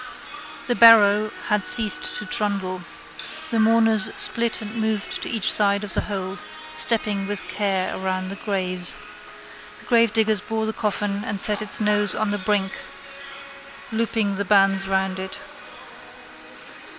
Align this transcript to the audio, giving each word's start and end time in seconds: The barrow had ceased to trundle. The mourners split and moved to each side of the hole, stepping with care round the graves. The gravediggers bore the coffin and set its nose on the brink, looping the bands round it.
The 0.65 0.73
barrow 0.73 1.29
had 1.49 1.67
ceased 1.67 2.15
to 2.15 2.25
trundle. 2.25 2.81
The 3.51 3.59
mourners 3.59 4.09
split 4.17 4.59
and 4.59 4.73
moved 4.81 5.21
to 5.21 5.29
each 5.29 5.51
side 5.51 5.83
of 5.83 5.93
the 5.93 6.01
hole, 6.01 6.39
stepping 6.75 7.27
with 7.27 7.47
care 7.47 7.95
round 7.99 8.31
the 8.31 8.35
graves. 8.37 8.97
The 9.77 9.85
gravediggers 9.85 10.41
bore 10.41 10.65
the 10.65 10.73
coffin 10.73 11.23
and 11.23 11.39
set 11.39 11.61
its 11.61 11.79
nose 11.79 12.15
on 12.15 12.31
the 12.31 12.39
brink, 12.39 12.71
looping 13.91 14.37
the 14.37 14.43
bands 14.43 14.87
round 14.87 15.19
it. 15.19 15.37